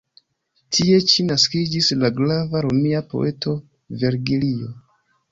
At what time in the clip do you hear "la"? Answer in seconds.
2.03-2.09